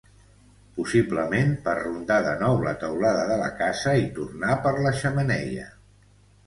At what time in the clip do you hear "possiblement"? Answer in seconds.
0.77-1.51